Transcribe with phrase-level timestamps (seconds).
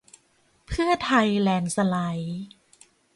[0.65, 2.41] เพื่อไทยแลนด์สไลด์